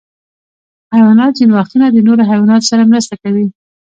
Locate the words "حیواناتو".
2.29-2.69